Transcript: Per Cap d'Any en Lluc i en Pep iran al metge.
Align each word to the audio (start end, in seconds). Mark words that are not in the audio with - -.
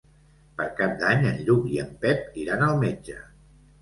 Per 0.61 0.65
Cap 0.79 0.95
d'Any 1.03 1.21
en 1.33 1.37
Lluc 1.49 1.69
i 1.75 1.79
en 1.85 1.93
Pep 2.07 2.41
iran 2.45 2.67
al 2.71 2.81
metge. 2.85 3.19